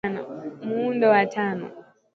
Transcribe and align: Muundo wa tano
Muundo 0.67 1.05
wa 1.13 1.23
tano 1.33 1.65